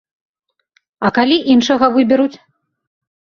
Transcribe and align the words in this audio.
А 1.09 1.11
калі 1.17 1.37
іншага 1.57 1.91
выберуць? 1.99 2.33